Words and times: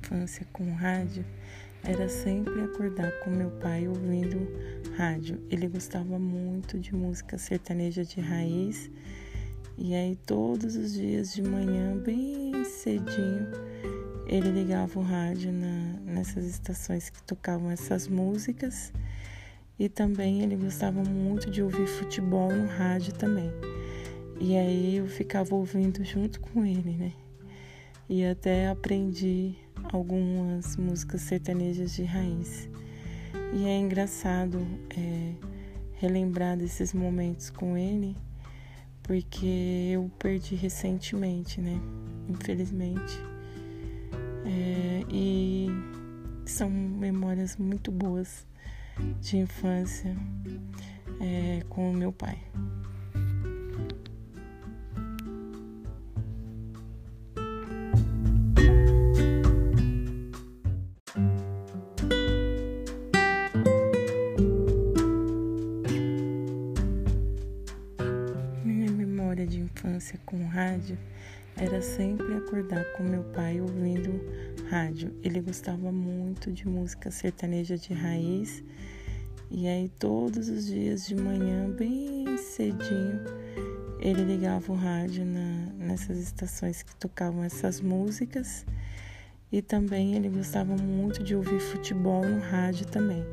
infância 0.00 0.46
com 0.52 0.72
rádio 0.72 1.24
era 1.82 2.08
sempre 2.08 2.60
acordar 2.62 3.10
com 3.20 3.30
meu 3.30 3.50
pai 3.52 3.88
ouvindo 3.88 4.46
rádio. 4.96 5.40
Ele 5.50 5.66
gostava 5.66 6.18
muito 6.18 6.78
de 6.78 6.94
música 6.94 7.38
sertaneja 7.38 8.04
de 8.04 8.20
raiz. 8.20 8.90
E 9.78 9.94
aí 9.94 10.16
todos 10.26 10.76
os 10.76 10.92
dias 10.92 11.32
de 11.32 11.42
manhã, 11.42 11.96
bem 11.96 12.64
cedinho, 12.64 13.48
ele 14.26 14.50
ligava 14.50 14.98
o 14.98 15.02
rádio 15.02 15.52
na, 15.52 15.94
nessas 16.04 16.44
estações 16.44 17.08
que 17.08 17.22
tocavam 17.22 17.70
essas 17.70 18.06
músicas. 18.06 18.92
E 19.78 19.88
também 19.88 20.42
ele 20.42 20.56
gostava 20.56 21.02
muito 21.02 21.50
de 21.50 21.62
ouvir 21.62 21.86
futebol 21.86 22.52
no 22.52 22.66
rádio 22.66 23.14
também. 23.14 23.50
E 24.38 24.54
aí 24.54 24.96
eu 24.96 25.06
ficava 25.06 25.54
ouvindo 25.54 26.04
junto 26.04 26.40
com 26.40 26.64
ele, 26.64 26.92
né? 26.92 27.12
E 28.06 28.24
até 28.24 28.68
aprendi 28.68 29.54
algumas 29.92 30.76
músicas 30.76 31.22
sertanejas 31.22 31.94
de 31.94 32.04
raiz. 32.04 32.68
E 33.52 33.66
é 33.66 33.78
engraçado 33.78 34.58
é, 34.96 35.32
relembrar 35.94 36.56
desses 36.56 36.92
momentos 36.94 37.50
com 37.50 37.76
ele, 37.76 38.16
porque 39.02 39.90
eu 39.92 40.10
perdi 40.18 40.54
recentemente, 40.54 41.60
né? 41.60 41.80
Infelizmente. 42.28 43.18
É, 44.44 45.04
e 45.10 45.68
são 46.46 46.70
memórias 46.70 47.56
muito 47.56 47.90
boas 47.90 48.46
de 49.20 49.38
infância 49.38 50.16
é, 51.20 51.62
com 51.68 51.90
o 51.90 51.94
meu 51.94 52.12
pai. 52.12 52.38
Infância 69.80 70.20
com 70.26 70.44
rádio 70.46 70.98
era 71.56 71.80
sempre 71.80 72.34
acordar 72.34 72.84
com 72.92 73.02
meu 73.02 73.24
pai 73.24 73.60
ouvindo 73.60 74.20
rádio. 74.68 75.14
Ele 75.22 75.40
gostava 75.40 75.90
muito 75.90 76.52
de 76.52 76.68
música 76.68 77.10
sertaneja 77.10 77.76
de 77.78 77.94
raiz. 77.94 78.62
E 79.50 79.66
aí 79.66 79.88
todos 79.98 80.48
os 80.48 80.66
dias 80.66 81.06
de 81.06 81.16
manhã, 81.16 81.68
bem 81.70 82.36
cedinho, 82.36 83.20
ele 83.98 84.22
ligava 84.22 84.70
o 84.70 84.76
rádio 84.76 85.24
na, 85.24 85.72
nessas 85.78 86.18
estações 86.18 86.82
que 86.82 86.94
tocavam 86.96 87.42
essas 87.42 87.80
músicas. 87.80 88.66
E 89.50 89.60
também 89.60 90.14
ele 90.14 90.28
gostava 90.28 90.76
muito 90.76 91.24
de 91.24 91.34
ouvir 91.34 91.58
futebol 91.58 92.24
no 92.24 92.38
rádio 92.38 92.86
também. 92.86 93.24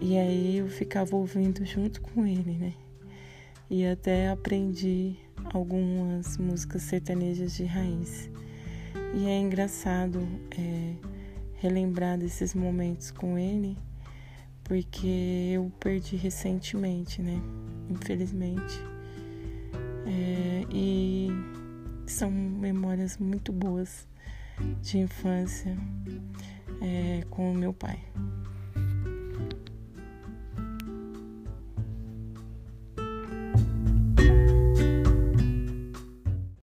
E 0.00 0.16
aí 0.16 0.58
eu 0.58 0.68
ficava 0.68 1.14
ouvindo 1.14 1.64
junto 1.64 2.00
com 2.00 2.26
ele, 2.26 2.56
né? 2.58 2.74
e 3.70 3.86
até 3.86 4.30
aprendi 4.30 5.16
algumas 5.52 6.36
músicas 6.36 6.82
sertanejas 6.82 7.56
de 7.56 7.64
raiz. 7.64 8.30
E 9.14 9.26
é 9.26 9.38
engraçado 9.38 10.20
é, 10.56 10.94
relembrar 11.54 12.18
desses 12.18 12.54
momentos 12.54 13.10
com 13.10 13.38
ele, 13.38 13.76
porque 14.64 15.52
eu 15.54 15.72
perdi 15.80 16.16
recentemente, 16.16 17.22
né? 17.22 17.40
Infelizmente. 17.88 18.78
É, 20.06 20.64
e 20.72 21.28
são 22.06 22.30
memórias 22.30 23.18
muito 23.18 23.52
boas 23.52 24.06
de 24.82 24.98
infância 24.98 25.76
é, 26.80 27.24
com 27.30 27.52
o 27.52 27.54
meu 27.54 27.72
pai. 27.72 27.98